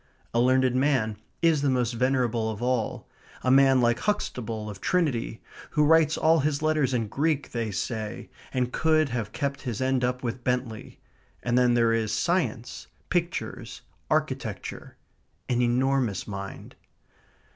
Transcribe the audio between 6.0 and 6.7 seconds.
all his